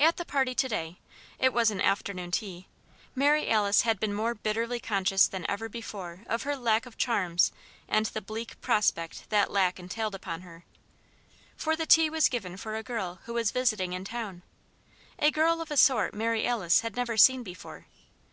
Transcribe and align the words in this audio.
At 0.00 0.16
the 0.16 0.24
party 0.24 0.56
to 0.56 0.68
day 0.68 0.98
it 1.38 1.52
was 1.52 1.70
an 1.70 1.80
afternoon 1.80 2.32
tea 2.32 2.66
Mary 3.14 3.48
Alice 3.48 3.82
had 3.82 4.00
been 4.00 4.12
more 4.12 4.34
bitterly 4.34 4.80
conscious 4.80 5.28
than 5.28 5.48
ever 5.48 5.68
before 5.68 6.24
of 6.26 6.42
her 6.42 6.56
lack 6.56 6.84
of 6.84 6.96
charms 6.98 7.52
and 7.86 8.06
the 8.06 8.20
bleak 8.20 8.60
prospect 8.60 9.30
that 9.30 9.52
lack 9.52 9.78
entailed 9.78 10.16
upon 10.16 10.40
her. 10.40 10.64
For 11.56 11.76
the 11.76 11.86
tea 11.86 12.10
was 12.10 12.28
given 12.28 12.56
for 12.56 12.74
a 12.74 12.82
girl 12.82 13.20
who 13.26 13.34
was 13.34 13.52
visiting 13.52 13.92
in 13.92 14.04
town, 14.04 14.42
a 15.16 15.30
girl 15.30 15.60
of 15.60 15.70
a 15.70 15.76
sort 15.76 16.12
Mary 16.12 16.44
Alice 16.44 16.80
had 16.80 16.96
never 16.96 17.16
seen 17.16 17.44
before. 17.44 17.86